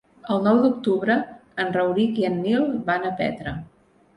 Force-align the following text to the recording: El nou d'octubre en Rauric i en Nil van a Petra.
El 0.35 0.39
nou 0.45 0.61
d'octubre 0.61 1.17
en 1.65 1.71
Rauric 1.77 2.17
i 2.23 2.25
en 2.31 2.41
Nil 2.47 2.67
van 2.89 3.07
a 3.07 3.13
Petra. 3.21 3.55